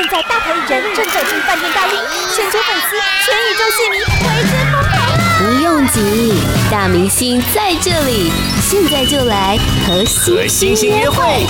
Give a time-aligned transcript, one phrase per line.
[0.00, 1.98] 现在大牌艺人正走进饭店大厅，
[2.34, 4.96] 全球粉丝、全宇宙戏迷为之疯狂。
[5.36, 8.30] 不用急，大明星在这里，
[8.62, 10.02] 现在就来和
[10.48, 11.44] 星星约会。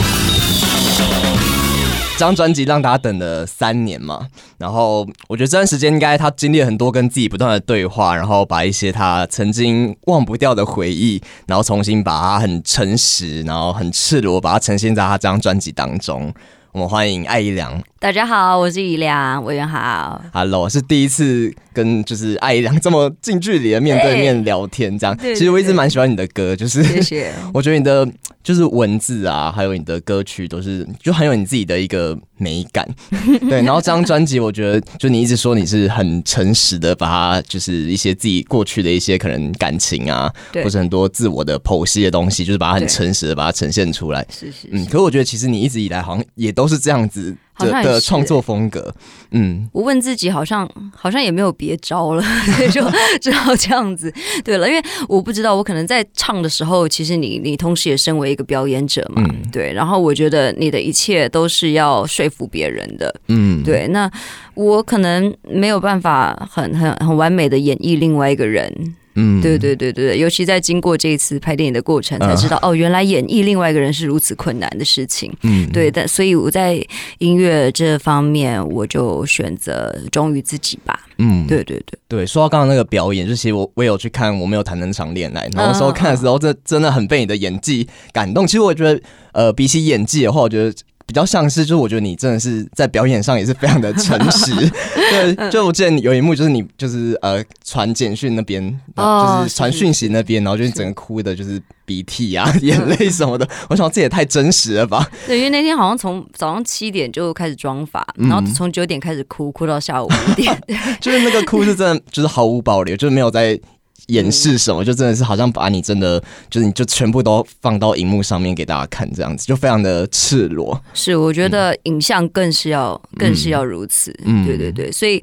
[2.14, 4.26] 这张专辑让大家等了三年嘛，
[4.58, 16.34] 然后我觉得这段时间应该他经历了很多跟自己不断的对话，然后把一些他曾经忘不掉的回忆，然后重新把它很诚实，然后很赤裸，把它呈现在他这张专辑当中。
[16.72, 17.80] 我们欢迎艾怡良。
[18.02, 20.24] 大家好，我是宜良，委员好。
[20.32, 25.14] Hello，是第一次跟就是艾怡良这么近距离的面对面聊天，这样。
[25.14, 27.30] 对对对，其实我一直蛮喜欢你的歌，就是谢谢。
[27.52, 28.10] 我觉得你的
[28.42, 32.88] 就是文字啊，还有你的歌曲都是就很有你自己的一个美感。
[33.50, 40.32] 对，然后这张专辑，我觉得就你一直说你是很诚实的，把它就是一些自己过去的一些可能感情啊，
[40.64, 44.26] 或者很多自我的剖析的东西，就是把它很诚实的把它呈现出来。
[44.30, 44.68] 是是，是。
[44.72, 47.36] 嗯，可是我觉得其实你一直以来好像也都是这样子。
[47.66, 48.94] 的的创作风格，
[49.30, 52.82] 嗯，我问自己，好像好像也没有别招了，所 以就
[53.20, 54.12] 只好这样子。
[54.44, 59.72] 对了，因为我不知道，我可能在唱的时候，其实你你同时也身为一个表演者嘛，嗯、对。
[59.72, 63.86] 然后我觉得你的一切都是要说服别人的，嗯，对。
[63.88, 64.10] 那
[64.54, 68.96] 我可能没有办法很很很完美的演绎另外一个人。
[69.14, 75.32] 嗯，对对对对，尤其在经过这一次拍电影的过程，才知道、呃、哦，原来演绎另外一个人是如此困难的事情。
[75.42, 76.80] 嗯，对，但所以我在
[77.18, 81.08] 音乐这方面，我就选择忠于自己吧。
[81.18, 82.26] 嗯，对对对对。
[82.26, 88.46] 说到刚刚那个表演，就其实我我有去看，我没有谈那场恋爱，然后时候看的时候，这真的很被你的演技感动。
[88.46, 89.00] 其实我觉得，
[89.32, 90.72] 呃，比起演技的话，我觉得。
[91.10, 94.54] 比较像是，就是我觉得你真的是在表演上也是非常的诚实。
[95.10, 98.62] 对，就我记得有一幕，就是你就是呃传简讯那边，
[98.94, 103.48] 就是传讯息那边，然后就是整个哭的，就是鼻涕啊、眼泪什么的。
[103.68, 105.04] 我想这也太真实了吧？
[105.26, 110.56] 对，因为那天好像从早上七点就开始妆发，然后从九点开始哭，哭到下午五点。
[111.02, 113.58] 就是那个哭是真的，就是毫无保留，就是没有在。
[114.06, 120.80] 掩饰什么，就真的是好像把你真的就是你就全部都放到荧幕上面给大家看，这样子就非常的赤裸。
[120.94, 124.14] 是，我觉得影像更是要、嗯、更是要如此。
[124.24, 125.22] 嗯，对对对，所以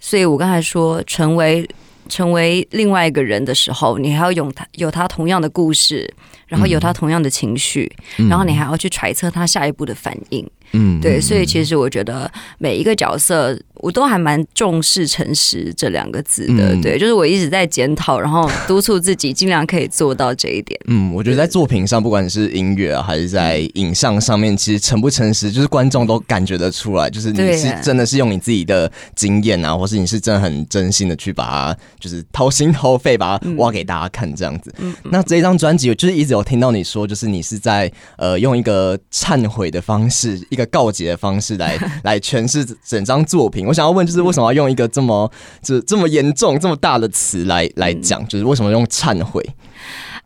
[0.00, 1.68] 所以我刚才说，成为
[2.08, 6.12] 成为另外一个人的时候，你还要有他有他同样的故事，
[6.46, 10.46] 然后有他同样的情绪，嗯、然后你还要去揣测他下一步的反应。
[10.74, 13.58] 嗯，对，所以其实我觉得每一个角色。
[13.78, 20.80] 我都还蛮重视“诚实”这两个字的，嗯、对，就是我一直在检讨，然后督促自己尽量可以做到这一点。
[20.86, 34.72] 嗯，我觉得在作品上，不管是音乐啊，还是在影像上面，其实诚不诚实，就是观众都感觉得出来，就是你是真的是用你自己的经验啊，或是你是真的很真心的去把它，就是掏心掏肺把它挖给大家看这样子。
[34.78, 43.66] 嗯、那这一张专辑，我就是一直有听到你说，就是你是在呃用一个忏悔的方式，一个告解的方式来 来诠释整张作品。
[43.66, 45.30] 我想要问，就是为什么要用一个这么
[45.62, 48.26] 这这么严重、这么大的词来来讲？
[48.28, 49.44] 就是为什么用忏悔？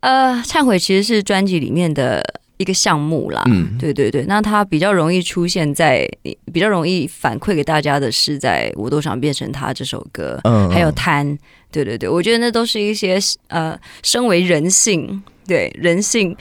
[0.01, 2.23] 呃，忏悔其实是专辑里面的
[2.57, 3.43] 一个项目啦。
[3.47, 4.25] 嗯，对对对。
[4.27, 6.09] 那它比较容易出现在，
[6.53, 11.37] 比较容易反馈给大家的是，在我都想变成他这首歌，嗯，还有贪。
[11.71, 16.35] 对对对，我觉得那都是一些呃，身为人性，对人性。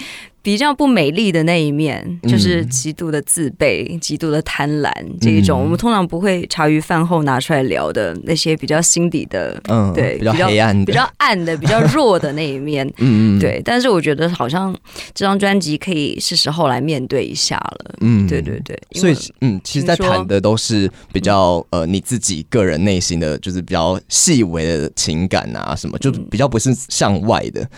[0.47, 13.61] 比较不美丽的那一面，就是极度的自卑、嗯、极度的贪婪这一种，嗯、我们通常不会茶余饭后拿出来聊的那些比较心底的，嗯，对，比较黑暗的、比较暗的、 比较弱的那一面，嗯对。
[13.65, 14.73] 但是我觉得好像
[15.13, 18.79] 这张专辑可以是时候来面对一下了，嗯，对对对。
[18.93, 27.69] 所以，嗯，其实，在谈的都是比较呃你自己个人内心的，就是比较细微的情感啊什么，就比较不是向外的。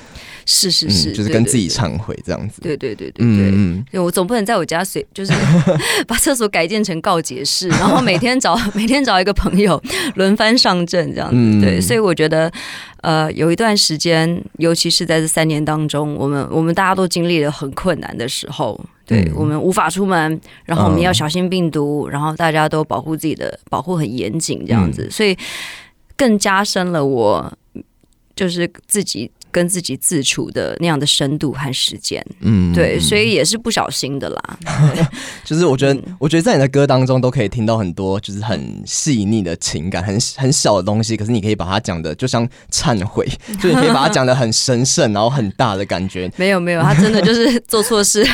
[0.46, 2.59] 是是是，就是跟自己忏悔这样子。
[2.59, 5.34] 对对对对对，嗯，我总不能在我家随 就是
[6.08, 9.81] 把厕所改建成告解室， 然后每天找每天找一个朋友
[10.16, 11.62] 轮番上阵这样子。
[11.62, 12.52] 对，所以我觉得，
[13.02, 25.38] 呃，有一段时间，尤其是在这三年当中，我们我们大家都经历了很困难的时候，对我们无法出门，然后我们要小心病毒，然后大家都保护自己的保护很严谨这样子，所以
[26.16, 27.52] 更加深了我
[28.35, 29.32] 就是自己。
[29.51, 34.59] 跟自己自处的那样的深度和时间，嗯，对，所以也是不小心的啦。
[35.43, 41.17] 就是我觉得，嗯、我觉得在你的歌当中都可以听到很多，就是很细腻的情感，很很小的东西。
[41.17, 43.28] 可是你可以把它讲的，就像忏悔，
[43.61, 46.31] 就你可以把它讲的很神圣，然后很大的感觉。
[46.37, 48.25] 没 有没有，他真的就是做错事，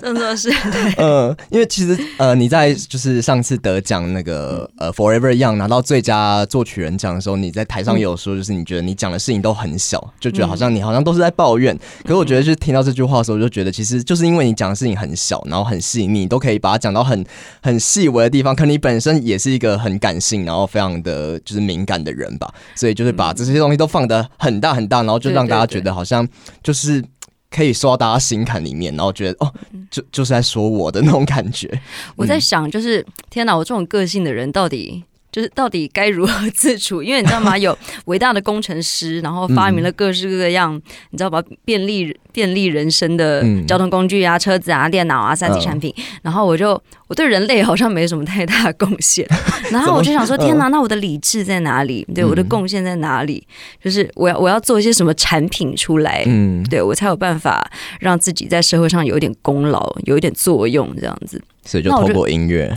[0.00, 0.50] 做错事。
[0.70, 9.98] 对，嗯，因为其实呃，你在就是上次得奖那个呃 Forever Young 拿到最佳作曲人奖的时候，你在台上有说，就是你觉得你讲的事情都很小。
[10.20, 11.76] 就觉得好像你好像都是在抱怨。
[12.02, 17.24] 可是我觉得，就是听到这句话的时候，我就觉得其实就是因为你讲的事情很小，然后很细腻，你都可以把它讲到很
[17.62, 18.54] 很细微的地方。
[18.54, 26.26] 可能你本身也是一个很感性，然后非常的就是敏感的人吧，所以就是把这些东西都放得很大很大，然后就让大家觉得好像
[26.62, 27.04] 就是。
[27.50, 29.50] 可以说到大家心坎里面，然后觉得哦，
[29.90, 31.80] 就就是在说我的那种感觉。
[32.14, 35.02] 我在想，就是、嗯、天哪，我这种个性的人到底。
[35.30, 37.02] 就是到底该如何自处？
[37.02, 37.56] 因为你知道吗？
[37.58, 37.76] 有
[38.06, 41.42] 伟大的工程师，然后发明了各式各样，嗯、你知道吧？
[41.64, 45.92] 便利便利人生的交通工具啊，车子啊，电脑啊，三 D 产品。
[45.96, 49.26] 嗯、然后我就我对人类好像没什么太大的贡献。
[49.70, 52.06] 然后我就想说， 天哪，那我的理智在哪里？
[52.14, 53.46] 对，我的贡献在哪里？
[53.82, 56.24] 就是我要我要做一些什么产品出来？
[56.26, 57.70] 嗯，对我才有办法
[58.00, 61.42] 让自己在社会上有一点功劳，有一点作用，这样子。
[61.64, 62.72] 所以就透过音乐。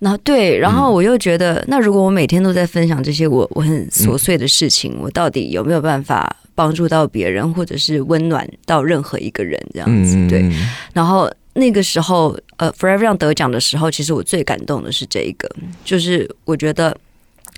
[0.00, 10.16] 那对，然后我又觉得，嗯、那如果我每天都在分享这些我我很琐碎的事情，嗯、我到底有没有办法帮助到别人，或者是温暖到任何一个人这样子？
[10.16, 10.44] 嗯、对。
[10.92, 15.50] 然后那个时候，呃，Forever Young 得奖的时候，其实我最感动的是这一个，
[15.82, 16.94] 就是我觉得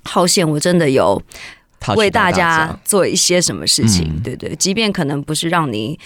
[0.04, 1.20] 好险，我真的有
[1.96, 5.98] 为大家做一些什么事情，嗯、对对，即便可能不是让你。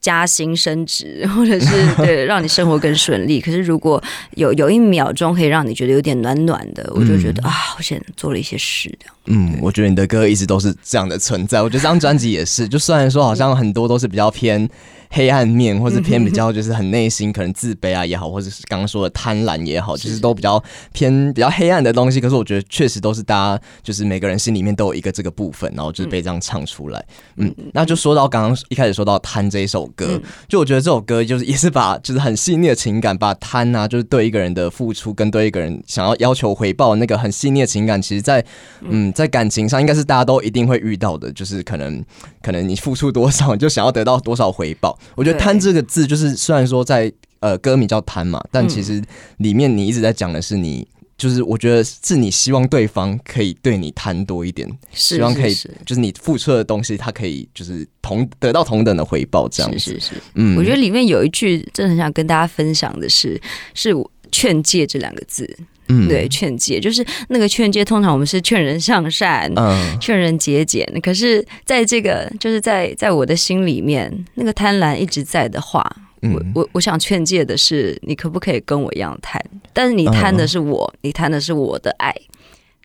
[0.00, 3.40] 加薪升职， 或者是对让你生活更顺利。
[3.42, 4.02] 可是如果
[4.36, 9.14] 有有一秒钟可以让你觉得有点暖暖的，我就觉得、嗯、啊，好像做了一些事这样。
[9.26, 11.60] 嗯，我觉得你的歌一直都是这样的存在。
[11.62, 14.68] 我觉得这张专辑也是，就虽然说好像很多都是比较偏。
[15.10, 20.62] 黑暗面，或是偏比较就是很内心，可能自卑啊也好，或者是刚刚说的贪婪也好，其实都比较
[20.92, 22.20] 偏比较黑暗的东西。
[22.20, 27.04] 可是我觉得确实都是大家就是每个人心里面都有一个这个部分，然后就是被这样唱出来。
[27.36, 38.44] 嗯，那就说到刚刚一开始说到贪这一首歌，就我觉得这首歌就是也是把就是很细腻的情感，把贪啊，就是对一个人的付出跟对一个人想要要求回报那个很细腻的情感，其实在
[38.82, 42.04] 嗯在感情上应该是大家都一定会遇到的，就是可能
[42.42, 44.97] 可能你付出多少，你就想要得到多少回报。
[45.14, 49.02] 我觉得“贪”这个字，就是虽然说在呃歌名叫“贪”嘛，但其实
[49.38, 50.86] 里面你一直在讲的是你，
[51.16, 55.54] 就是我觉得是你希望对方可以对你贪多一点，希望可以
[55.84, 59.78] 就是你付出的东西，他可以就是同得到同等的回报，这样子。
[59.78, 63.40] 是是是，嗯，我觉得里面有一句真的很想跟大家分享的是，
[63.74, 63.92] 是
[64.30, 65.58] “劝诫”这两个字。
[65.88, 70.86] 嗯，对，劝诫就是那个劝诫，通常我们是劝人向善，嗯， 劝人节俭。
[71.02, 75.84] 可是，在这个就是在在我的心里面，那个贪婪一直在的话，
[76.22, 79.40] 嗯、我我我想劝诫的是，你可不可以跟我一样贪？
[79.72, 82.14] 但是你贪的是我，嗯、你贪的是我的爱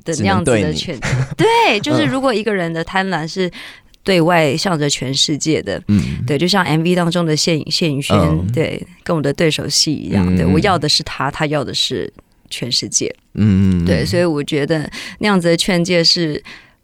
[0.05, 1.07] 的那样子的劝诫。
[1.35, 3.51] 对，就是如果一个人的贪婪是
[4.03, 12.11] 对外向着全世界的，嗯，对，就像 MV 当中的谢谢盈萱，嗯、对，跟我的对手戏一样，对，我要的是他，他要的是。
[12.53, 14.89] 全世界，嗯，对，所以我觉得
[15.19, 16.41] 那样子的劝诫是，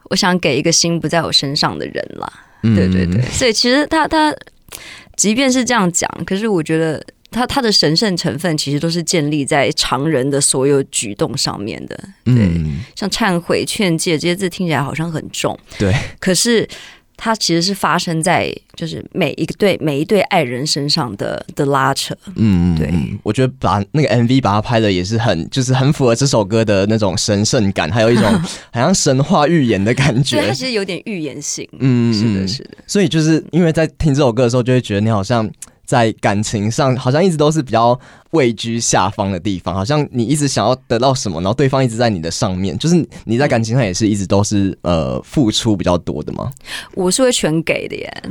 [0.10, 2.32] 我想给一个心不在我身上的人啦。
[2.64, 4.34] 嗯、对对对，所以其实他他，
[5.16, 11.96] 即便是这样讲，可是我觉得他他的神圣成分其实都是建立在常人的所有举动上面的。
[12.26, 16.68] 对，嗯、像忏悔、劝诫这些字听起来好像很重，对，可是。
[17.22, 22.90] 它其实是发生在就是每一个对每一对爱人身上的的拉扯，嗯，对，
[23.24, 28.24] 我觉得把那个 MV 把它拍的也是很就是很符合这首歌的那种神圣感，还有一种
[28.72, 35.50] 好像神话预言的感觉，对，它其实有点预言性，嗯，是的，是的，所以就是因为在听这首歌的时候，就会觉得你好像。
[35.90, 38.00] 在感情上，好像一直都是比较
[38.30, 46.52] 位居下方的地方，好像你一直想要得到什么，然后对方一直在你的上面，就是你在感情上也是一直都是呃付出比较多的吗？
[46.94, 48.24] 我是会全给的耶。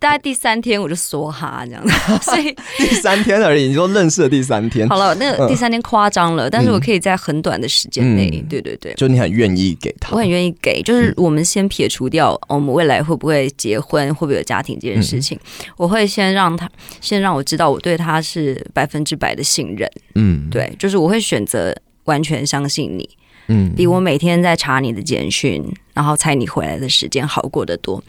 [0.00, 3.68] 大概第三天我就梭哈这样子， 所以第三天而已。
[3.68, 10.80] 你说认识的第三天，好了，那个第三天夸张了，嗯、但是我可以在很短的时间内，嗯、对对对，就你很愿意给他，我很愿意给。
[10.82, 19.90] 就是我们先撇除掉我们未来会不会结婚，会不会有家庭这件事情，嗯、我会先让他，先让我知道我对他是百分之百的信任。
[20.14, 21.74] 嗯，对，就是我会选择
[22.04, 23.08] 完全相信你。
[23.48, 28.02] 嗯，比我每天在查你的简讯，然后猜你回来的时间好过得多，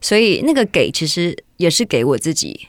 [0.00, 2.68] 所以那个给其实也是给我自己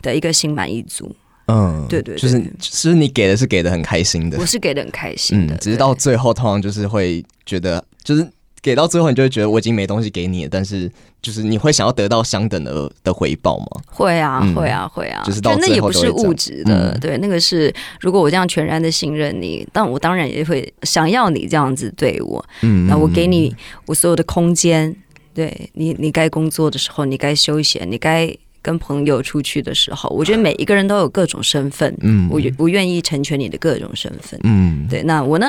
[0.00, 1.14] 的一个心满意足。
[1.46, 8.26] 嗯，对，对对，就是其实你给的是给的很开心的，我是给的很开心的，嗯，只是到最后通常就是会觉得就是。
[8.64, 10.90] 给到最后，你就会觉得我已经没东西给你了，但是
[11.20, 13.66] 就是你会想要得到相等的的回报吗？
[13.84, 23.54] 会啊，嗯、会啊，会啊，就是到最后那也不是物质的，嗯、对，那个是如果我这样全然的信任你，但我当然也会想要你这样子对我，嗯，那我给你
[23.84, 24.96] 我所有的空间，
[25.34, 35.46] 对你，你该工作的时候，你该休闲，你该跟朋友出去的时候，我觉得每一个人都有各种身份，嗯，我我愿意成全你的各种身份，嗯，对，那我呢？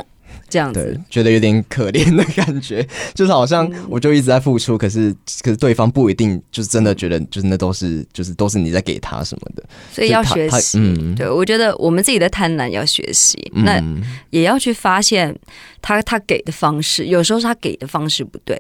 [0.48, 10.78] 这样子，对，觉得有点可怜的感觉， 就是好像我就一直在付出，可是可是对方不一定就是真的觉得就是那都是就是都是你在给他什么的，所以要学习。
[10.80, 13.82] 嗯，对，我觉得我们自己的贪婪要学习，那
[14.30, 15.36] 也要去发现
[15.82, 18.56] 他他给的方式，有时候他给的方式不对。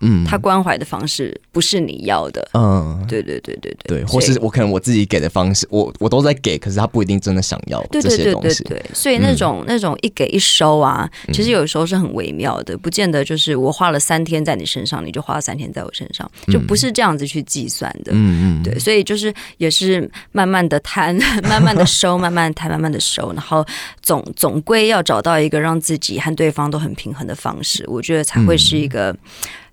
[0.00, 2.48] 嗯，他关怀的方式不是你要的。
[2.54, 8.62] 嗯，对对对对对，对，或是我可能我自己给的方式，我我都在给，可是他不一定真的想要这些东西。
[8.64, 18.12] 对对对对对，所以那种、嗯、那种一给一收啊，其实有时候是很微妙的，不见得就是我花了三天在你身上，你就花了三天在我身上，就不是这样子去计算的。
[18.14, 23.64] 嗯嗯，对，所以就是也是慢慢的摊， 慢慢的收，慢慢摊，慢慢的收，然后
[24.02, 29.10] 总总归要找到一个让自己和对方都很平衡的方式，我觉得才会是一个。
[29.10, 29.18] 嗯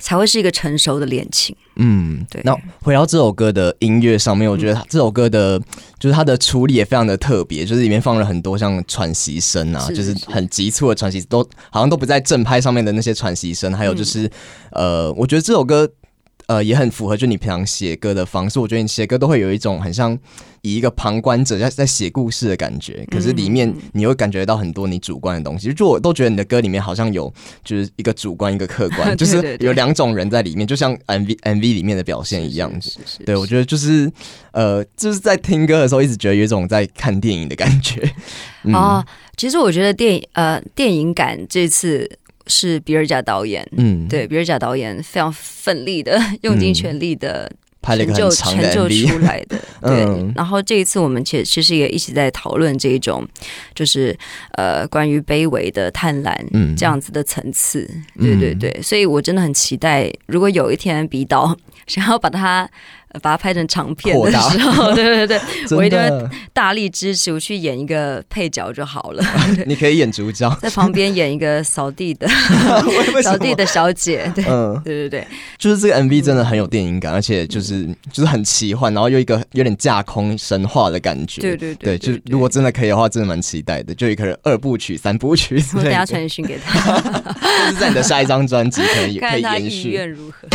[0.06, 1.56] 才会是一个成熟的恋情。
[1.78, 2.40] 嗯，对。
[2.46, 5.60] 那回到这首歌的音乐上面，我觉得这首歌的，
[6.00, 14.28] 就是它的处理也非常的特别，就是里面放了很多像喘息声啊，是是是，就是很急促的喘息，都好像都不在正拍上面的那些喘息声，还有就是，
[14.74, 15.90] 嗯、呃，我觉得这首歌。
[16.48, 18.60] 呃，也很符合就你平常写歌的方式。
[18.60, 20.18] 我觉得你写歌都会有一种很像
[20.62, 25.74] 以一个旁观者在在写故事的感觉，可是里面你会感觉到很多你主观的东西。
[25.74, 27.34] 就我都觉得你的歌里面好像有
[27.64, 33.00] 就是一个主观一个客观， 就是有两种人在里面，就像 MV MV 里面的表现一样子。
[33.26, 34.12] 对，我觉得就是
[34.52, 38.08] 呃，就是在听歌的时候一直觉得有一种在看电影的感觉。
[38.66, 42.20] 嗯、哦，其实我觉得电影呃电影感这次。
[42.48, 50.34] 是比尔贾导演，嗯，对，比尔贾导演非常奋力的，用尽全力的成就成就出来的， 对。
[50.36, 53.28] 然后这一次我们其实其实也一直在讨论这一种，
[53.74, 54.18] 就是
[54.54, 58.82] 呃关于卑微的贪婪，嗯，这样子的层次，对对对。
[58.82, 61.56] 所以我真的很期待，如果有一天比导
[61.88, 62.70] 想要把它。
[63.22, 65.40] 把它拍成长片的时候， 对对对，
[65.78, 67.32] 我一定会大力支持。
[67.32, 69.24] 我去演一个配角就好了。
[69.66, 72.28] 你可以演主角，在旁边演一个扫地的
[73.24, 74.32] 扫地的小姐。
[74.36, 81.42] 对，嗯，对对对，就是这个 MV 真的很有电影感，而且就是就是很奇幻，然后又一个有点架空神话的感觉。
[81.42, 83.94] 对对对，就如果真的可以的话，真的蛮期待的。
[83.96, 87.00] 就一个二部曲、三部曲，我等下传讯给他，
[87.68, 89.90] 就是在你的下一张专辑可以可以延续。
[89.90, 90.48] 愿如何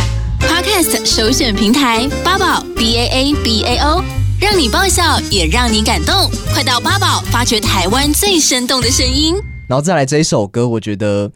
[0.61, 4.03] ？Podcast 首选平台八宝 B A A B A O，
[4.39, 9.33] 让你爆笑也让你感动，快到八宝发掘台湾最生动的声音。
[9.67, 11.31] 然后再来这一首歌，我觉得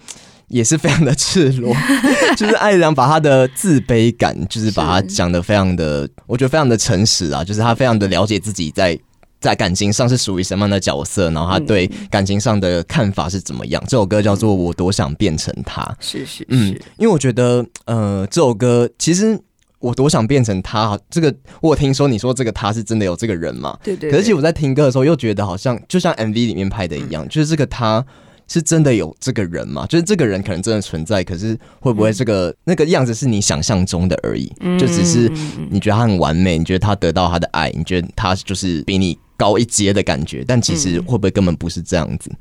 [0.48, 1.76] 也是非常的赤裸，
[2.38, 8.96] 就是艾怡良把他的自卑感，就是把他讲的非常的，我觉得非常的诚实啊，就是他非常的了解自己在。
[9.40, 11.30] 在感情上是属于什么样的角色？
[11.30, 13.84] 然后他对感情上的看法是怎么样？
[13.88, 19.40] 这首歌叫做《我多想变成他》，是是是，嗯，因为我觉得，呃，这首歌其实
[19.80, 20.98] 我多想变成他。
[21.12, 23.78] 这个我有听说你说这个他是真的有这个人嘛？
[23.84, 24.10] 对对。
[24.10, 28.04] 可是其实我在听歌的时候又觉得好像就像 MV 里面拍的一样，就是这个他
[28.48, 29.86] 是真的有这个人嘛？
[29.86, 34.52] 就是这个人可能真的存在，可是会不会这个那个样子是你想象中的而已？
[34.80, 35.32] 就只是
[35.70, 39.20] 你觉得他很完美，你觉得他得到他的爱，你觉得他就是比你。
[39.38, 42.30] 高一阶的感觉，但其实会不会根本不是这样子？
[42.32, 42.38] 嗯、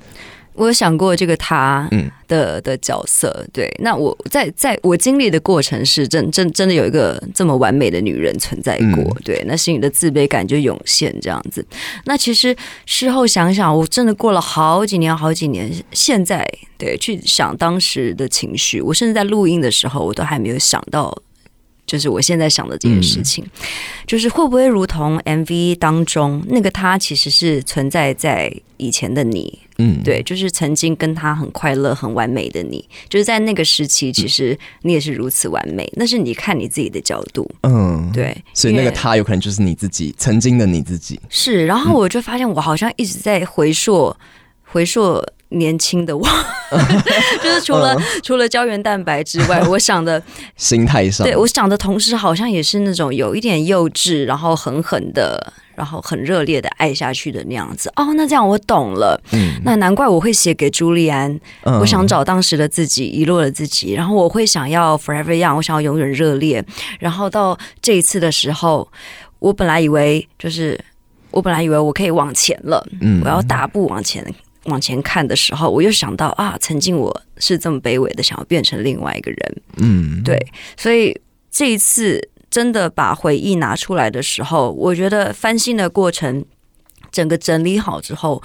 [0.55, 1.89] 我有想过这个他
[2.29, 3.69] 的的角色，对。
[3.81, 9.43] 那我在在我经历的过程是真真真的有一个这么完美的女人存在过，嗯、对。
[9.47, 11.67] 那心里的自卑感就涌现这样子。
[12.05, 16.49] 那其实事后想想，我真的过了好几年好几年，现在
[16.79, 21.17] 对去想当时的情绪，我甚至在录音的时候，我都还没有想到。
[21.95, 23.51] 就是我现在想的这件事情，嗯、
[24.05, 44.13] 就是会不会如同 MV 当中那个他，其实是存在在以前的你，嗯，对，就是曾经跟他很快乐、很完美的你，就是在那个时期，其实你也是如此完美，那是你看你自己的角度，嗯，对，所以那个他有可能就是你自己曾经的你自己，是，然后我就发现我好像一直在回溯，
[44.65, 45.25] 回溯。
[45.51, 46.27] 年轻的我，
[47.43, 50.21] 就是除了、嗯、除了胶原蛋白之外， 我想的
[50.57, 57.93] 心态上，对我想的同时，好像也是那种有一点幼稚，然后狠狠的，然后很热烈的爱下去的那样子。
[57.97, 59.21] 哦，那这样我懂了。
[59.33, 61.31] 嗯，那难怪我会写给朱利安。
[61.63, 66.65] 嗯，我想找当时的自己，遗落了自己，然后我会想要 forever young，我想要永远热烈。
[66.99, 68.89] 然后到这一次的时候，
[69.39, 70.79] 我本来以为就是
[71.31, 74.25] 我本来以为我可以往前了，嗯，我要大步往前。
[74.67, 79.63] 往前看的时候，我又想到啊，曾经我是这么卑微的，想要变成另外一个人。
[79.77, 80.39] 嗯，对，
[80.77, 86.45] 所以这一次真的把回忆拿出来的时候，我觉得翻新的过程，
[87.13, 88.43] 整个整理好之后，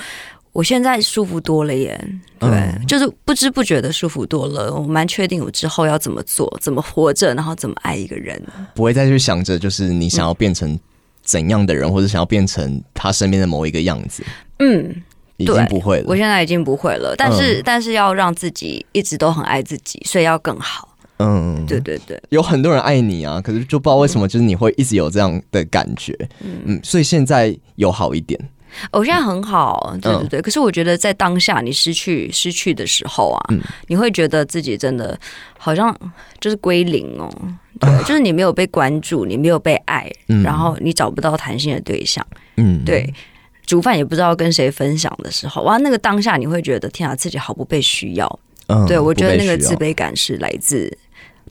[0.52, 2.00] 我现在舒服多了耶。
[2.40, 4.74] 对，嗯、就是不知不觉的舒服多了。
[4.74, 8.42] 我蛮确定我之后要怎么做，怎么活着，然后怎么爱一个人，
[8.74, 10.78] 不会再去想着就是你想要变成
[11.24, 14.24] 怎样的人，嗯、或者想要变成他身边的某一个样子。
[14.60, 15.04] 嗯。
[15.40, 16.06] 已经不会了。
[16.08, 20.88] 我现在已经不会了，但是、嗯、但是要让自己一直都很爱自己，所以要更好。
[21.18, 26.16] 嗯，对对对，有很多人爱你啊，可是就不知道为什么，就是你会一直有这样的感觉。
[26.40, 28.40] 嗯，嗯，所以现在有好一点。
[28.92, 30.40] 我现在很好，对对对。
[30.40, 35.20] 嗯、可是我觉得在当下你失去失去的时候啊，嗯、你会觉得自己真的
[35.58, 35.94] 好像
[36.40, 37.30] 就是归零哦。
[37.80, 42.26] 对，啊、就是你没有被关注，你没有被爱，嗯、然后你找不到谈心的对象。
[42.58, 43.12] 嗯，对，
[43.70, 48.40] 煮饭也不知道跟谁分享的时候，哇，那个当下你会觉得天啊，自己好不被需要。
[48.66, 50.98] 嗯，对，我觉得那个自卑感是来自。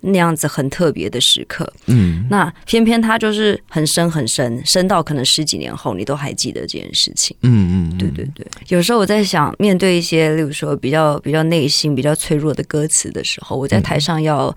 [0.01, 8.47] 那样子很特别的时刻，嗯，那偏偏他就是很深很深，深到可能十几年后你都还记得这件事情，嗯嗯，对对对。
[8.69, 14.55] 有时候我在想，面对一些，例如说比较比较内心比较脆弱的歌词的时候，我在台上要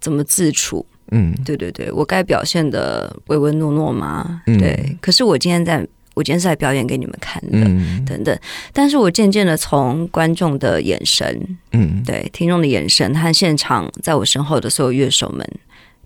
[0.00, 0.84] 怎么自处？
[1.12, 4.42] 嗯，对对对，我该表现的唯唯诺诺吗？
[4.44, 5.86] 对，可是我今天在。
[6.20, 8.38] 我今天是来表演给你们看的，嗯、等等。
[8.74, 15.48] 但是我渐渐的从观众的眼神，嗯，对，听众的眼神和现场在我身后的所有乐手们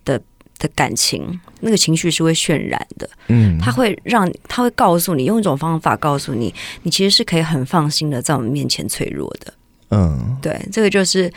[0.04, 0.20] 的
[0.60, 6.54] 的感情，那个情绪是会渲染的，嗯，他会让他会告诉你，用一种方法告诉你，
[6.84, 9.52] 你其实是可以很放心的在我们面前脆弱的，
[9.90, 11.28] 嗯，对，这个就是。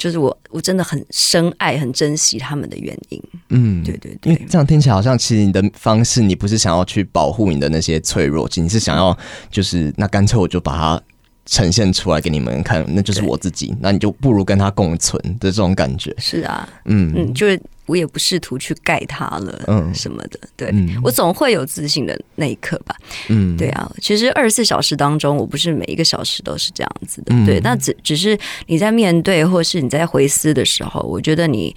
[0.00, 3.22] 就是我，我真的很深爱、很珍惜他们的原因。
[3.50, 9.16] 嗯，对对对，因为这样听起来好像，其实你的方式，你不是想要去保护你的那些脆弱，你是想要，
[9.50, 11.02] 就是那干脆我就把它
[11.44, 16.14] 呈现出来给你们看，那就是我自己，那你就不如跟他共存的这种感觉。
[16.16, 17.60] 是啊，嗯嗯，就是。
[17.90, 22.94] 我也不试图去盖它了，嗯，什么的，对、嗯、我总会有自信的那一刻吧，
[23.28, 31.74] 嗯，对啊，其实二十四小时当中，我不是每一个小时都是这样子的，嗯、对，那只只是你在面对或是你在回思的时候，我觉得你。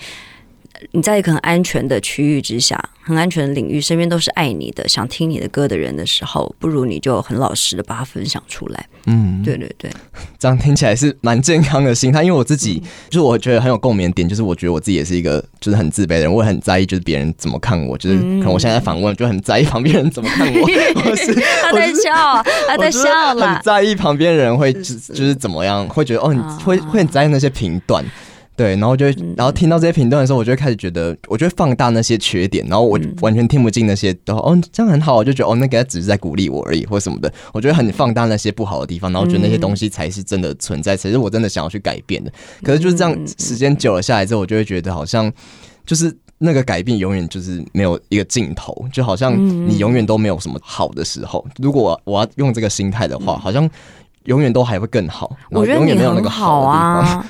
[0.92, 8.86] 你在一个很安全的区域之下，很安全的领域，身边都是爱你的、想听你的歌的人的时候，不如你就很老实的把它分享出来。
[9.06, 9.92] 嗯，对对对，
[10.40, 12.24] 这样听起来是蛮健康的心态。
[12.24, 20.62] 因为我自己，嗯、就是我觉得很有共鸣点，就是我觉得我自己也是一个就是很自卑的人，我也很在意就是别人怎么看我，就是可能我现在访问就很在意旁边人怎么看我。
[21.10, 28.04] 我是他在笑，他在笑了， 很在意旁边人会就是怎么样，会觉得哦，你会会很在意那些评断。
[28.56, 42.32] 对，然后就然后听到这些评论的时候，我就会开始觉得，我就会放大那些缺点，然后我完全听不进那些，都哦这样很好，我就觉得哦那个只是在鼓励我而已，或什么的，我觉得很放大那些不好的地方，然后觉得那些东西才是真的存在，才是我真的想要去改变的。
[42.62, 45.32] 可是就是这样，时间久了下来之后，我就会觉得好像
[45.86, 49.36] 就是那个改变永远就是没有一个尽头，就好像
[49.68, 51.44] 你永远都没有什么好的时候。
[51.58, 53.68] 如果我要用这个心态的话，好像
[54.26, 55.36] 永远都还会更好。
[55.50, 57.26] 我觉得你很好啊。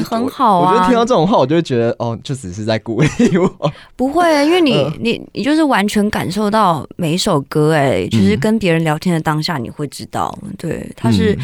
[0.00, 0.70] 就很好啊！
[0.70, 3.72] 我觉得听到这种话，我就会觉得哦，就只是在鼓励我。
[3.96, 11.36] 不会，因为你你你就是完全感受到每一首歌，哎，就是跟别人聊天的当下，你会知道，对，他是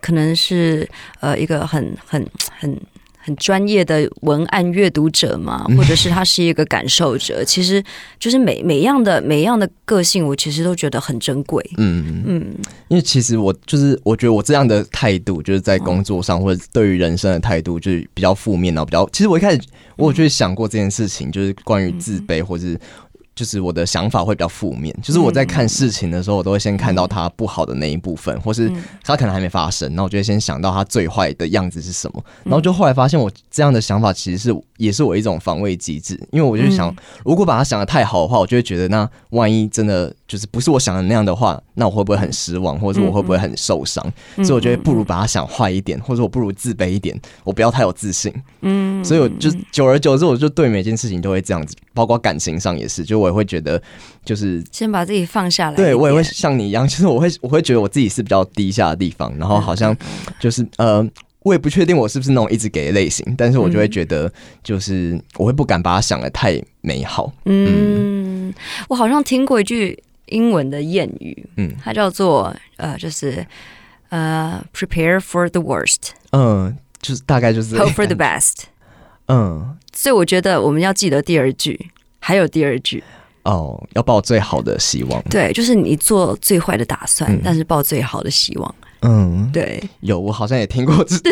[0.00, 0.88] 可能是
[1.20, 2.24] 呃一个很很
[2.58, 2.78] 很。
[3.28, 7.84] 很专业的文案阅读者嘛，或者是他是一个感受者，其实
[8.18, 11.62] 就是每每样的每样的个性，我其实都觉得很珍贵。
[11.76, 12.54] 嗯嗯，嗯
[12.88, 19.06] 因为其实我就是我觉得我这样的态度，就是在工作上或者对于人生的态度，就是比较负面，然后比较。
[19.12, 19.60] 其实我一开始
[19.96, 22.80] 我有去想过这件事情，就是关于自卑或者是。
[23.38, 28.68] 就是我的想法会比较负面，就是我在看事情的时候，我都会先看到它不好的那一部分，或是
[29.04, 36.92] 它可能还没发生，那我就会先想到它最坏的样子是什么，然后就后来发现我这样的想法其实是也是我一种防卫机制，因为我就想，
[37.24, 44.04] 如果把它想的太好的话，我就会觉得那万一真的就是不是我想的那样的话，那我会不会很失望，或者我会不会很受伤？
[44.38, 48.34] 所以我觉得不如把它想坏一点，或者我不如自卑一点，我不要太有自信。
[48.62, 53.28] 嗯，所以我就久而久之，我就对每件事情都会这样子，包括感情上也是，就我。
[53.28, 53.78] 也会觉得，
[54.24, 55.76] 就是先把自己放下来。
[55.76, 59.94] 对，我也会像你一样，其 实我会，我会觉得我自己是比较低下的地方，然后好像
[60.40, 61.06] 就是呃，
[61.42, 64.32] 我也不确定我是不是那种一直给的类型，但是我就会觉得，
[64.64, 67.30] 就是我会不敢把它想的太美好。
[67.44, 68.54] 嗯，嗯
[68.88, 73.46] 我好像听过一句英文的谚语，嗯，它叫做呃，就是
[74.08, 78.62] 呃，prepare for the worst，嗯，就是大概就是 hope for the best，
[79.28, 81.90] 嗯，所以我觉得我们要记得第二句。
[82.20, 83.02] 还有第二句
[83.44, 85.22] 哦，要抱最好的希望。
[85.30, 88.74] 对，就是你做最坏的打算，嗯、但是抱最好的希望。
[89.00, 91.30] 嗯，对，有我好像也听过这这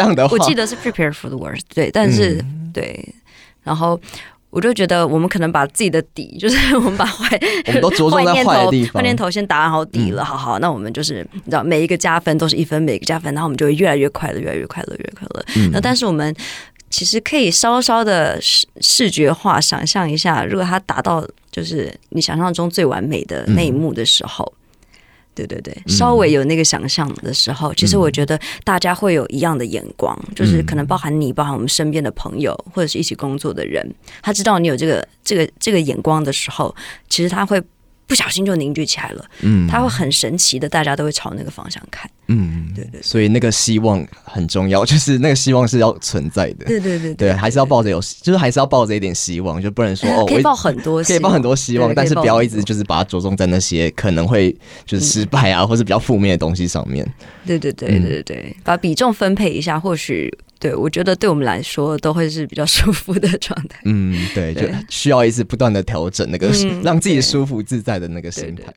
[0.00, 1.62] 样的话， 我记得是 prepare for the worst。
[1.74, 3.14] 对，但是、嗯、对，
[3.62, 4.00] 然后
[4.48, 10.22] 我就觉得我们可能把自己的底， 就是我们把坏，我们都着重在坏的地方，坏念头先打好底了。
[10.22, 15.44] 嗯、好好，那我们就是你知道，每一个加分都是一分，每一个加分，然后我们就会越来越快乐，越来越快乐，越快乐。
[15.56, 16.34] 嗯，那但是我们。
[16.90, 24.98] 其实可以稍稍的视视觉化想象一下，如果他达到就是你想象中最完美的那一幕的时候，嗯、
[25.34, 33.88] 对对对，稍微有那个想象的时候，嗯、其实我觉得大家会有一样的眼光，嗯、就是可能包含你，包含我们身边的朋友，或者是一起工作的人，
[34.22, 36.74] 他知道你有这个这个这个眼光的时候，
[37.08, 37.62] 其实他会。
[38.08, 54.50] 不小心就凝聚起来了，嗯，它会很神奇的，大家都会朝那个方向看，嗯，对，对对，所以那个希望很重要，就是那个希望是要存在的，对对对对，对，还是要抱着有，就是还是要抱着一点希望，就不能说 哦，可以抱很多，可以抱很多希望，但是不要一直就是把它着重在那些可能会
[54.86, 57.06] 就是失败啊，或是比较负面的东西上面，
[57.46, 60.32] 对对对对对对，把比重分配一下，或许。
[60.58, 63.80] 对，我觉得对我们来说都会是比较 舒服的状态。
[63.84, 68.72] 嗯，对，对就需要一次不断的调整，那个、嗯、 让自己舒服自在的那个心态。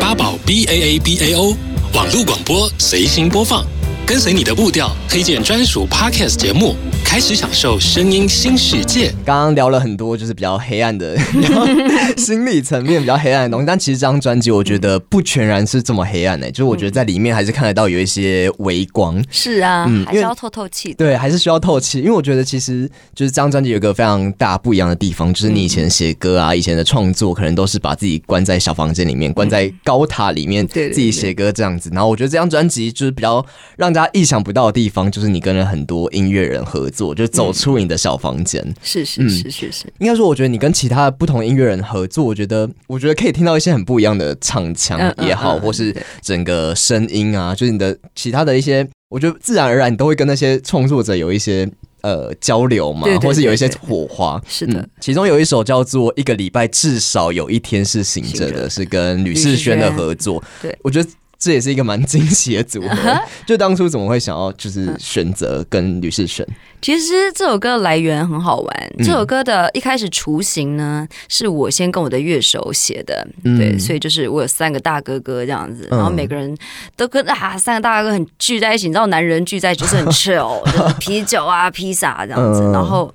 [0.00, 1.56] 八宝 B A A B A O
[1.94, 3.64] 网络广播随心播放。
[4.06, 6.76] 跟随你的步调，推荐专属 Podcast 节目，
[7.16, 9.10] 开始享受声音新世界。
[9.24, 11.16] 刚刚聊了很多，就是比较黑暗的，
[12.18, 13.66] 心理层面比较黑暗的东西。
[13.66, 19.24] 但其实这张专辑，我觉得不全然是这么黑暗的、欸，就是我觉得在里面还是看得到有一些微光。
[19.30, 20.92] 是啊，嗯，还是要透透气。
[20.92, 22.00] 对，还是需要透气。
[22.00, 31.88] 因为我觉得其实就是这张专辑有一个非常大不一样的地方，就是你以前写歌啊，以前的创作可能都是把自己关在小房间里面，关在高塔里面，自己写歌这样子。
[31.94, 33.42] 然后我觉得这张专辑就是比较
[33.78, 33.90] 让。
[33.90, 38.62] 大家意想不到的地方，就是你跟了很多音乐人合作，就走出你的小房间。
[38.82, 51.68] 是是是是是，应该说，我觉得你跟其他的不同音乐人合作，我觉得，我觉得可以听到一些很不一样的唱腔也好，或是整个声音啊，就是你的其他的一些，我觉得自然而然你都会跟那些创作者有一些
[52.02, 54.40] 呃交流嘛，或是有一些火花。
[54.48, 60.42] 是的，其中有一首叫做《一个礼拜至少有一天是醒着的》，是跟吕士轩的合作。
[60.62, 61.08] 对，我觉得。
[61.38, 63.22] 这也是一个蛮惊喜的组合， uh huh.
[63.46, 66.46] 就当初怎么会想要就是选择跟吕士璇？
[66.80, 76.56] 其实这首歌的来源很好玩，这首歌的一开始雏形呢，是我先跟我的乐手写的，嗯、对，所以就是我有三个大哥哥这样子，然后每个人
[76.96, 83.12] 都跟啊三个大哥哥很聚在一起，你知道男人聚在一起就是很 chill，就是啤酒啊披萨这样子，然后。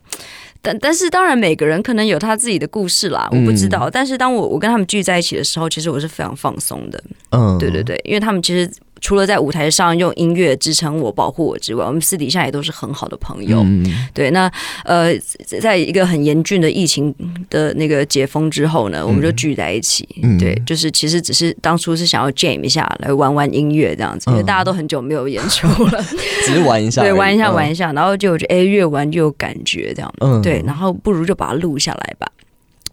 [0.62, 3.90] 但但是当然，每个人可能有他自己的故事啦，我不知道。
[3.90, 7.04] 嗯、但是当我我跟他们聚在一起的时候，其实我是非常放松的。
[7.32, 8.72] 嗯，对对对，因为他们其实。
[9.02, 13.62] 除了在舞台上用音乐支撑我、保护我之外，我们私底下也都是很好的朋友。
[13.66, 13.84] 嗯、
[14.14, 14.50] 对，那
[14.86, 15.18] 呃，
[15.60, 17.14] 在一个很严峻的疫情
[17.50, 20.08] 的那个解封之后呢，嗯、我们就聚在一起。
[20.22, 26.04] 嗯、对，就是其实只是当初是想要 jam 一下，来玩玩音乐这样子，因为大家都很久没有演出了，
[26.46, 30.14] 只是玩一下，对， 玩一下，玩一下，然后就觉得哎，越玩越有感觉这样。
[30.20, 32.28] 嗯，对，然后不如就把它录下来吧。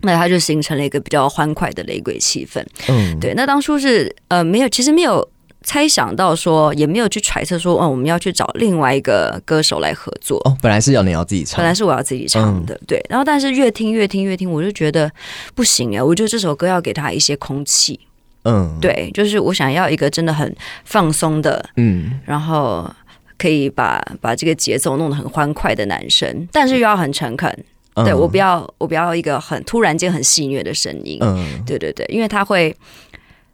[0.00, 2.64] 那它就形成了一个比较欢快的雷鬼气氛。
[2.88, 5.28] 嗯，对，那当初是呃没有，其实没有。
[5.64, 10.38] 猜想到说，也没有去揣测说，哦，我们要去找另外一个歌手来合作。
[10.44, 13.04] 哦，本来是要你要自己唱，本来是我要自己唱的，嗯、对。
[13.10, 15.10] 然后，但是越听越听越听，我就觉得
[15.54, 16.04] 不行啊！
[16.04, 17.98] 我觉得这首歌要给他一些空气，
[18.44, 22.88] 嗯，对，就是我想要一个真的很放松的，嗯，然后
[23.36, 27.64] 可以把把这个节奏弄得很欢快的男生，但是又要很诚恳。
[27.94, 31.18] 嗯、对我不要，我不要一个很突然间很戏谑的声音。
[31.20, 32.74] 嗯，对对对，因为他会。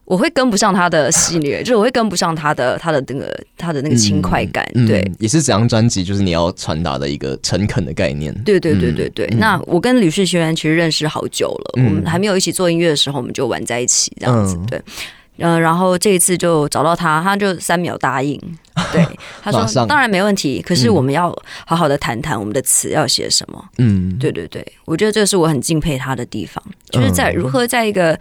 [0.05, 8.35] 我会跟不上他的戏谑， 就是我会跟不上他的他的那个他的那个轻快感，嗯、对、嗯，也是整张专辑就是你要传达的一个诚恳的概念。
[8.45, 9.27] 对对对对对。
[9.33, 14.81] 嗯、那我跟吕士轩其实认识好久了，嗯、我们还没有一起做音乐的时候，我们就玩在一起这样子，对。
[15.39, 18.41] 嗯，然后这一次就找到他，他就三秒答应，
[18.93, 19.05] 对，
[19.43, 21.37] 他说当然没问题，可是我们要
[21.67, 23.65] 好好的谈谈我们的词要写什么。
[23.79, 28.17] 嗯，对对对，我觉得这是我很敬佩他的地方，就是在如何在一个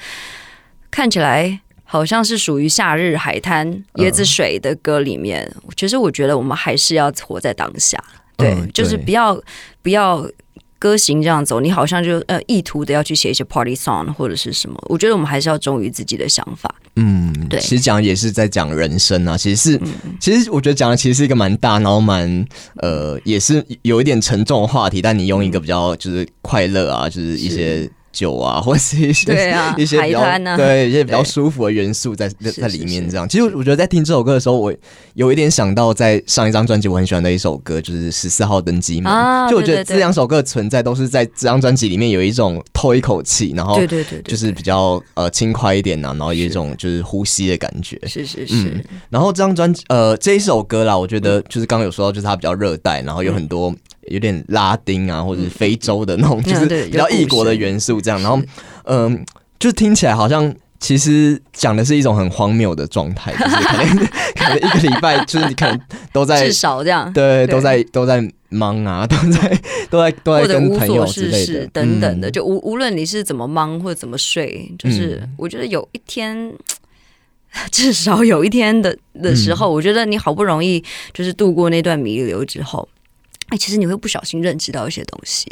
[0.90, 1.60] 看起来。
[1.94, 8.04] 好像是属于夏日海滩椰子水的歌里面，嗯、其实我觉得我们还是要活在当下，
[8.36, 9.40] 对，嗯、对，就是不要
[9.84, 10.28] 不要
[10.80, 16.74] 歌行这样走，你好像就呃意图的要去写一些 party song 或者是什么，我觉得我们还是要忠于自己的想法。
[16.96, 22.44] 嗯，对，其实讲也是在讲人生啊，其实是，嗯、其实我觉得讲的其实是一个蛮大，然后蛮
[22.78, 27.88] 呃，也是有一点沉重的话题，但你用一个比较就是快乐啊，就是一些。
[28.14, 33.10] 酒啊，或是一些对、 啊、一些比较、啊、对一些比较舒服的元素在在在里面。
[33.10, 34.74] 这样，其实我觉得在听这首歌的时候，我
[35.16, 39.12] 有一点想到在上一张专辑我很喜欢的一首歌，就是十四号登机门。
[39.12, 48.00] 啊、就我觉得这两首歌的存在都是在这张专辑里面有一种透一口气，然后对对对，就是比较呃轻快一点呐、啊，然后有一种就是呼吸的感觉。
[48.06, 48.70] 是是是。
[48.70, 53.72] 嗯、然后这张专辑呃这一首歌啦，我觉得就是刚刚有说到，就是它比较热带，然后有很多。
[53.72, 58.22] 嗯有点拉丁啊，或者是非洲的那种，就是比较异国的元素，这样。
[58.22, 58.42] 然后，
[58.86, 59.26] 嗯，
[59.60, 63.98] 就听起来好像其实讲的是一种很荒谬的状态， 就是可能
[64.36, 65.80] 可能一个礼拜，就是你可能
[66.12, 72.30] 都在至少这样，对，都在都在忙啊， 都在都在都在跟朋友之类的等等的。
[72.30, 76.54] 就无无论你是怎么忙或者怎么睡，就是我觉得有一天。
[77.70, 82.90] 至少有一天的的时候，嗯、我觉得你好不容易就是度过那段弥留之后，
[83.54, 85.46] 哎，其实你会不小心认知到一些东西。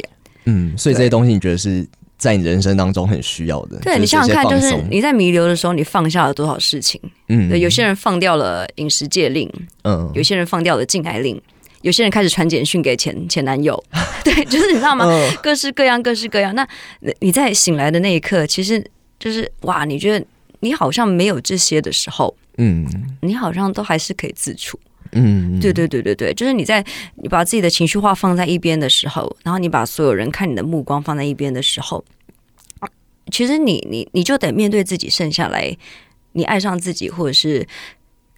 [0.46, 1.86] 嗯，所以这些东西你觉得是
[2.18, 3.78] 在你人生当中很需要的？
[3.78, 7.00] 对，你想想看，就是你在弥留的时候，你放下了多少事情？
[7.28, 9.48] 嗯，对，有些人放掉了饮食戒令，
[9.84, 11.40] 嗯，有些人放掉了禁爱令，
[11.82, 13.80] 有些人开始传简讯给前前男友，
[14.24, 15.04] 对，就是你知道吗？
[15.06, 16.52] 嗯、各式各样，各式各样。
[16.54, 16.66] 那
[17.20, 18.84] 你在醒来的那一刻，其实
[19.20, 20.26] 就是哇，你觉得？
[20.64, 22.86] 你好像没有这些的时候，嗯，
[23.20, 24.78] 你好像都还是可以自处，
[25.12, 26.84] 嗯，对对对对对，就是你在
[27.16, 32.04] 你把自己的情绪化放在一边的时候，然后你把所有人看你的目光放在一边的时候，
[33.30, 35.76] 其实你你你就得面对自己，剩下来，
[36.32, 37.66] 你爱上自己，或者是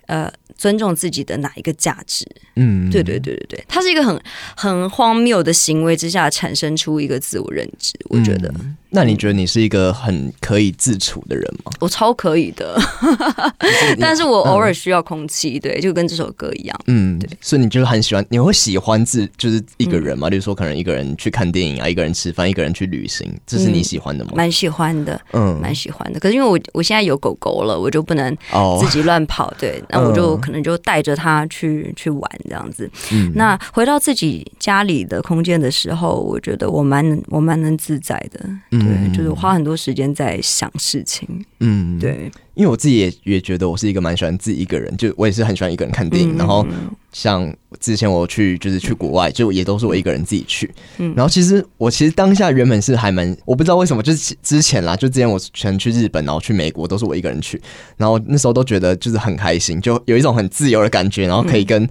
[0.07, 0.33] 呃。
[0.57, 2.25] 尊重自己的哪一个价值？
[2.55, 4.23] 嗯，对对对对对，它是一个很
[4.57, 7.93] 很荒谬的行为之下产生出一个自我认知。
[8.09, 11.73] 我觉得，嗯、那你觉得你是一个很可以自处的人吗？
[11.81, 12.79] 我超可以的，
[13.99, 16.81] 但是我偶尔需要空气，对，就跟这首歌一样。
[16.87, 20.31] 嗯，对，所以你就是很喜欢，你会喜欢自就是一个人吗？
[20.31, 24.31] 就、嗯、是说，可能一个人去看电影啊，一个人吃饭，一个人去旅行，这是你喜欢的吗？
[24.35, 26.21] 蛮、嗯、喜欢的，嗯，蛮喜欢的。
[26.21, 28.37] 可是因为我我现在有狗狗了，我就不能
[28.81, 30.35] 自己乱跑，哦、对， 那我就。
[30.45, 32.91] 可能就带着它去去玩这样子。
[33.13, 38.41] 嗯，那回到自己家里的空间的时候，我觉得我蛮我蛮能自在的。
[38.85, 41.29] 对，嗯，就是花很多时间在想事情。
[41.61, 42.31] 嗯，对。
[42.55, 46.37] 因为我自己也也觉得我是一个蛮喜欢自己一个人，就我也是很喜欢一个人看电影。
[46.37, 46.65] 嗯、然后
[47.13, 50.73] 像之前我去就是去国外，就也都是我一个人自己去。
[50.99, 57.61] 嗯，然后其实我其实当下原本是还蛮，我不知道为什么，就是之前啦，就之前我全去日本，然后去美国都是我一个人去，
[57.97, 61.85] 然后那时候都觉得就是很开心，就有一种很自由的感觉，然后可以跟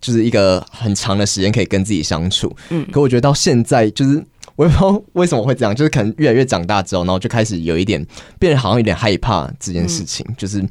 [0.00, 2.50] 就是一个很长的时间可以跟自己相处。
[2.70, 4.24] 嗯，可我觉得到现在就是。
[4.56, 8.04] 我也不知道为什么会这样，就是可能越来越长大之后，然后就开始有一点
[8.38, 10.66] 变得好像有点害怕这件事情，嗯、就是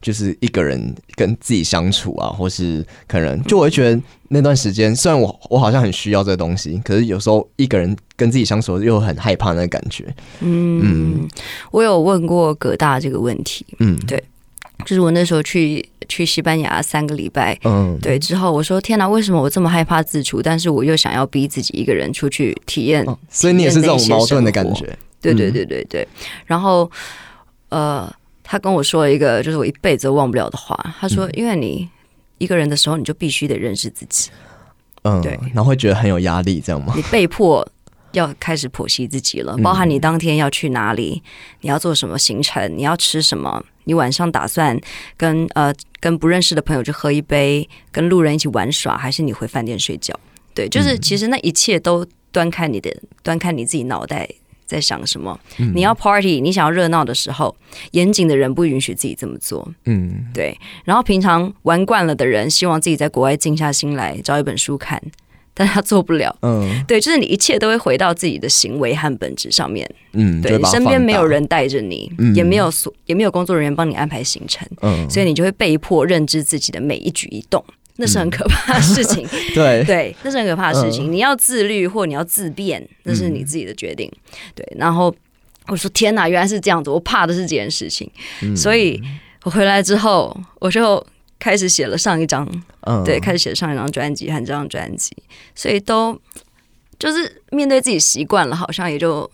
[0.00, 10.04] 就是一个人跟自己相处啊，或是可能就我会觉得那段时间，虽然我我好像很需要这个东西，可是有时候一个人跟自己相处又很害怕那个感觉。
[10.40, 11.28] 嗯，嗯
[11.70, 13.66] 我有问过葛大这个问题。
[13.80, 14.22] 嗯，对，
[14.84, 15.88] 就是我那时候去。
[16.08, 20.40] 去西班牙三个礼拜，嗯，对，之后我说天哪，为什么我这么害怕自处？
[20.40, 24.96] 但是我又想要逼自己一个人出去体验，哦、所以你也是这种矛盾的感觉。
[25.20, 26.06] 对对对对对。
[26.44, 26.88] 然后，
[27.70, 28.08] 呃，
[28.44, 30.78] 他跟我说了一个就是我一辈子都忘不了的话。
[31.00, 31.88] 他说：“因为你
[32.38, 34.30] 一个人的时候，你就必须得认识自己。”
[35.02, 36.92] 嗯，对，然后会觉得很有压力，这样吗？
[36.94, 37.68] 你被迫
[38.12, 41.20] 要开始剖析自己了，包含你当天要去哪里，
[41.62, 43.64] 你要做什么行程，你要吃什么。
[43.86, 44.78] 你晚上打算
[45.16, 50.14] 跟呃跟不认识的朋友去喝一杯，跟路人一起玩耍，还是你回饭店睡觉？
[50.54, 54.28] 对，就是其实那一切都端看你的，端看你自己脑袋
[54.64, 55.38] 在想什么。
[55.58, 57.54] 嗯、你要 party，你想要热闹的时候，
[57.92, 59.68] 严谨的人不允许自己这么做。
[59.84, 60.58] 嗯，对。
[60.84, 65.00] 然后平常玩惯了的人，希望自己在国外静下心来找一本书看。
[65.58, 77.64] 但他做不了，嗯，对，就是你一切都会回到自己的行为和本质上面，嗯，对，身边没有人带着你，嗯、也没有所，也没有工作人员帮你安排行程，嗯，所以你就会被迫认知自己的每一举一动，
[77.96, 84.12] 那是很可怕的事情，嗯、 对， 对，那是很可怕的事情，嗯、你要自律或你要自辩，那是你自己的决定，
[84.54, 85.14] 对，然后
[85.68, 88.10] 我说天哪，原来是这样子，我怕的是这件事情，
[88.42, 89.00] 嗯、所以
[89.44, 91.02] 我回来之后，我就。
[91.38, 92.48] 开始写了上一张，
[92.82, 95.16] 嗯、对，开始写上一张专辑和这张专辑，
[95.54, 96.20] 所以都
[96.98, 99.30] 就是面对自己习惯了，好像也就。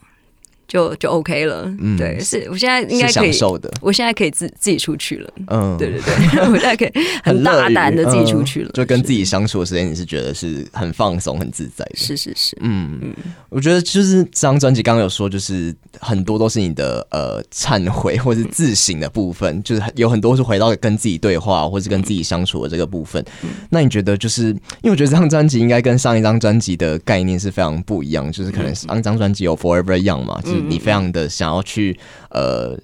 [0.73, 6.91] 就就 OK 了，嗯，对，是我现在应该可以，享受的，我现在可以自自己出去了，嗯，对对对， 我现在可以
[7.23, 13.15] 很大胆的自己出去了，就跟自己相处的时间，你是觉得是很放松、很自在的，是是是，嗯嗯，
[13.51, 23.23] 我觉得就是这张专辑刚刚有说，就是很多都是你的呃忏悔或是自省的部分，就是有很多是回到跟自己对话或是跟自己相处的这个部分。
[23.69, 30.62] 那你觉得就是因为我觉得这张专辑应该跟上一张专辑的概念是非常不一样，就是可能上一张专辑有 Forever Young 嘛，就是。
[30.68, 31.98] 你非常的想要去
[32.31, 32.79] 呃，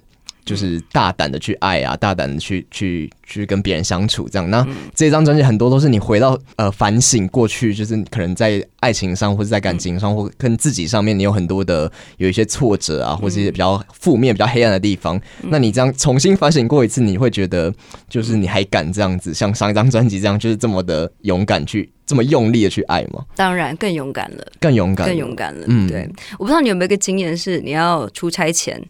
[0.45, 4.49] 就是大胆的去爱啊，大胆的去去去跟别人相处，这样。
[4.49, 4.65] 那
[4.95, 15.21] 这张专辑很多都是你回到呃反省过去，就是可能在爱情上或者在感情上或跟自己上面，你有很多的有一些挫折啊，或者一些比较负面、比较黑暗的地方。
[15.43, 17.71] 那你这样重新反省过一次，你会觉得
[18.09, 21.91] 就是你还敢这样子，像上一张专辑这样，就是这么的勇敢去。
[22.09, 23.23] 这么用力的去爱吗？
[23.35, 25.65] 当然，更勇敢了，更勇敢，更勇敢了。
[25.67, 28.83] 嗯，对，我不知道你有没有一个经验，是你要出差前，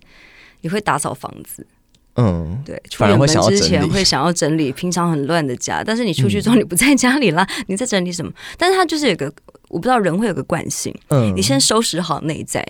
[0.62, 1.68] 你会打扫房子。
[2.16, 8.32] 嗯，对，出远门之前会想要整理 平常很乱的家，但是你出去之后你不在家里啦，嗯、你在整理什么？
[8.58, 9.32] 但是它就是有个，
[9.68, 12.66] 我不知道人会有个惯性，嗯，你先收拾好内在。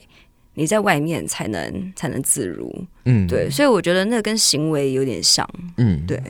[0.56, 2.70] 你在外面才能才能自如。
[3.06, 5.48] 嗯，对，所以我觉得那跟行为有点像。
[5.78, 6.22] 嗯，对，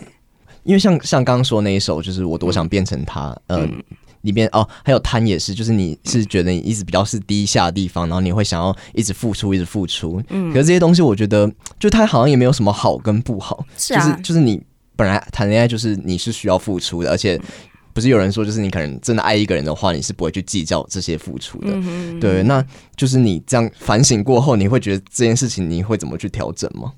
[0.61, 3.35] 因为像像刚刚说那一首，就是我多想变成他。
[3.47, 3.63] 嗯。
[3.63, 3.83] 嗯
[4.21, 10.21] 里面哦，还有贪也是，就是你是觉得你一直比较是低下的地方，然后你会想要一直付出，一直付出。
[10.29, 14.61] 嗯，可是这些东西，我觉得就它好像也没有什么好跟不好，是啊，就是就是你
[14.95, 17.39] 本来谈恋爱就是你是需要付出的，而且
[17.93, 21.67] 不是有人说，就是你可能真的爱一个人的话，你是不会去计较这些付出的。
[22.19, 22.63] 对，那
[22.95, 26.93] 就是你这样反省过后，你会觉得这件事情你会怎么去调整吗？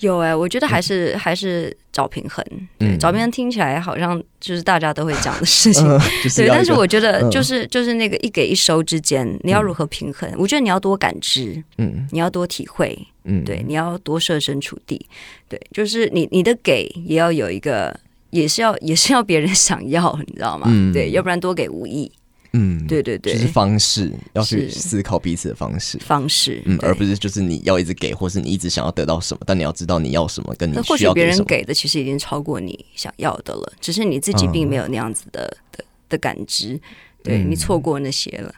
[0.00, 2.44] 有哎、欸，我觉得还是、嗯、还是找平衡。
[2.78, 5.86] 对，找平衡听起来好像就是大家都会讲的事情。
[5.88, 6.00] 嗯、
[6.36, 10.28] 对，但是我觉得就是、嗯、就是那个一给一收之间，你要如何平衡？
[10.30, 15.06] 嗯、我觉得你要多感知，嗯，你要多体会，嗯，对，你要多设身处地，
[15.48, 17.98] 对，就是你你的给也要有一个，
[18.30, 20.66] 也是要也是要别人想要，你知道吗？
[20.70, 22.10] 嗯，对，要不然多给无益。
[22.58, 36.80] 嗯，对对对，就是方式要去思考彼此的方式，方式，嗯，而不是就是你要一直给，或是你一直想要得到什么，但你要知道你要什么，跟你或许别人给的其实已经超过你想要的了，只是你自己并没有那样子的、嗯、的的感知，
[37.22, 38.54] 对、嗯、你错过那些了，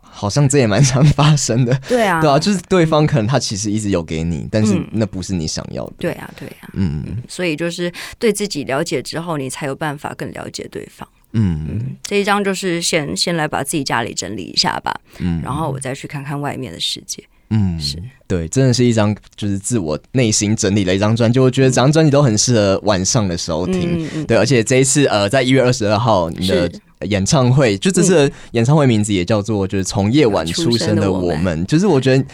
[0.00, 11.06] 好像这也蛮常发生的，对啊，对啊，就是对方可能他其实一直有给你，但是那不是你想要的，对啊，对啊，嗯，所以就是对自己了解之后，你才有办法更了解对方。
[11.38, 17.22] 嗯，这一张就是先先来把自己家里整理一下吧，嗯，然后我再去看看外面的世界。
[17.50, 17.96] 嗯，是
[18.26, 24.24] 对，真的是一张就是自我内心整理的一张专辑，我觉得这张专辑都很适合晚上的时候听。
[24.26, 26.68] 对，而且这一次呃，在一月二十二号你的
[27.02, 32.24] 演唱会，就这次演唱会名字也叫做就是从夜晚出生的我们，就是我觉得。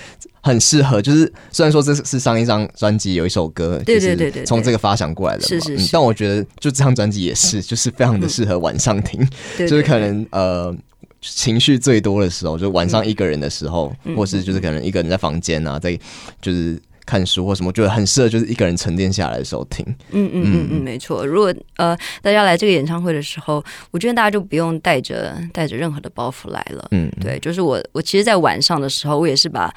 [0.44, 9.24] 很适合，就是虽然说这是上一张专辑有一首歌，对对对对，从这个发想过来的嘛，是是是，但我觉得就这张专辑也是，就是非常的适合晚上听，
[9.56, 10.74] 就是可能呃
[11.20, 15.96] 情绪最多的时候，就晚上一个人的时候，或是就是可能一个人在房间啊，在
[16.40, 16.76] 就是
[17.12, 19.84] 看书或什么，我觉得很适合就是一个人沉淀下来的时候听。
[20.12, 21.26] 嗯嗯嗯嗯，没错。
[21.26, 26.88] 如果呃大家来这个演唱会的时候，我觉得大家就不用带着带着任何的包袱来了。
[26.92, 29.70] 嗯，对，就是我我其实，在晚上的时候，我也是把。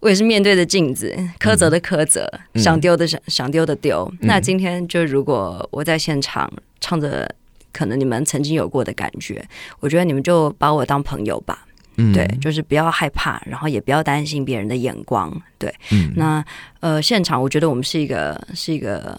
[0.00, 4.08] 我也是面对着镜子，苛责的苛责，嗯、想丢的想想丢的丢。
[4.12, 7.30] 嗯、那今天就如果我在现场唱着，
[7.70, 9.46] 可能你们曾经有过的感觉，
[9.78, 11.66] 我觉得你们就把我当朋友吧。
[12.00, 15.30] 嗯、对，就是不要害怕，然后也不要担心别人的眼光。
[15.58, 16.44] 对，嗯、那
[16.80, 19.18] 呃，现场我觉得我们是一个是一个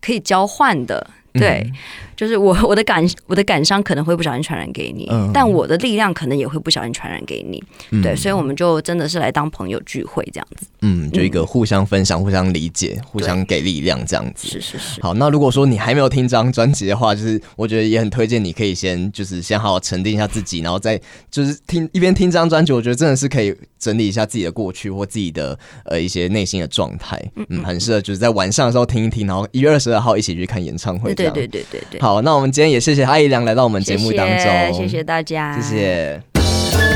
[0.00, 1.08] 可以交换的。
[1.32, 1.72] 对，嗯、
[2.16, 7.62] 就是我我的感我的感伤可能会不小心传染给你，嗯、但我的力量可能也会不小心传染给你。
[7.90, 10.66] 嗯、对，所以我们就真的是来当朋友聚会这样子。
[10.80, 14.48] 嗯，就一个互相分享、嗯、互相理解、互相给力量这样子。
[14.48, 15.02] 是是是。
[15.02, 21.00] 好，那如果说你还没有听这张专辑的话，就是我觉得也很推荐你可以先就是先好好沉淀一下自己，然后再
[21.30, 27.20] 就是听一边听这张专辑，我觉得真的是可以整理一下自己的过去或自己的呃一些内心的状态。
[27.34, 31.14] 嗯，嗯，很适合就是在晚上的时候听一听，然后一月二十二号一起去看演唱会。
[31.14, 32.00] 对对对对对。
[32.06, 36.22] 好，那我们今天也谢谢阿姨良来到我们节目当中，谢谢，谢谢大家，谢谢。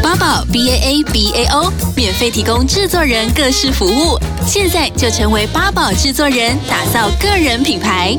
[0.01, 8.17] 八宝 B A A B A O 免费提供制作人各式服务，现在就成为八宝制作人，打造个人品牌。